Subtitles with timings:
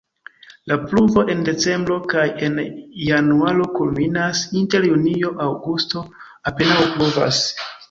[0.69, 2.57] La pluvo en decembro kaj en
[3.09, 6.05] januaro kulminas, inter junio-aŭgusto
[6.55, 7.47] apenaŭ pluvas.